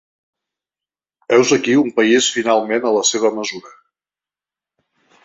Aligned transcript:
Heus 1.35 1.51
aquí 1.57 1.75
un 1.81 1.93
país 1.99 2.29
finalment 2.37 2.87
a 2.87 2.95
la 2.97 3.05
seva 3.11 3.31
mesura. 3.37 3.75